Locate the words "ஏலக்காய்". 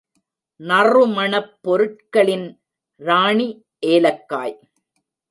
3.85-4.55